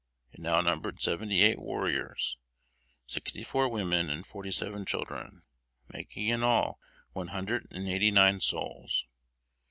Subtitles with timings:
[0.31, 2.35] It now numbered seventy eight warriors,
[3.05, 5.43] sixty four women and forty seven children
[5.93, 6.79] making in all
[7.13, 9.05] one hundred and eighty nine souls.